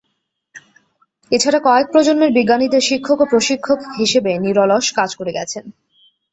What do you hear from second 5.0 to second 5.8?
করে গেছেন।